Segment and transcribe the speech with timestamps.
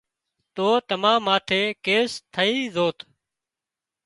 [0.55, 2.97] تو تمان ماٿي ڪيس ٿئي زوت